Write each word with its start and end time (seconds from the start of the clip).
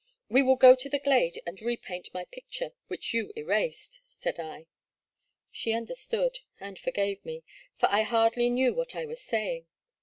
We 0.29 0.41
will 0.41 0.55
go 0.55 0.73
to 0.75 0.89
the 0.89 0.97
glade 0.97 1.39
and 1.45 1.61
repaint 1.61 2.11
my 2.11 2.25
pic 2.25 2.49
ture 2.49 2.73
which 2.87 3.13
you 3.13 3.31
erased," 3.37 3.99
said 4.01 4.39
I. 4.39 4.65
She 5.51 5.73
understood 5.73 6.39
and 6.59 6.79
forgave 6.79 7.23
me, 7.23 7.43
for 7.77 7.87
I 7.87 8.01
hardly 8.01 8.49
knew 8.49 8.73
what 8.73 8.95
I 8.95 9.05
was 9.05 9.19
sa3dng. 9.19 9.67